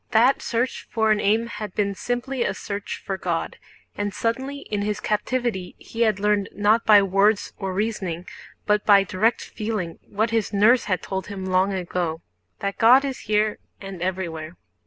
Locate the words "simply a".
1.93-2.55